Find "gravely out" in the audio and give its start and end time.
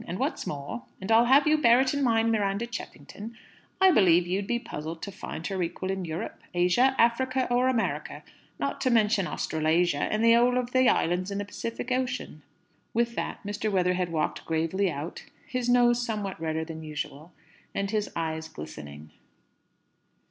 14.43-15.25